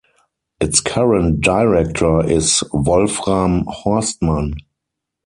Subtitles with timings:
[0.59, 4.55] Its current director is Wolfram Horstmann.